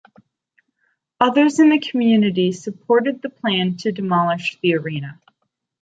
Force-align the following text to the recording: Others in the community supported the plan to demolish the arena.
Others 1.19 1.59
in 1.59 1.69
the 1.69 1.77
community 1.77 2.51
supported 2.53 3.21
the 3.21 3.29
plan 3.29 3.77
to 3.77 3.91
demolish 3.91 4.57
the 4.59 4.73
arena. 4.73 5.21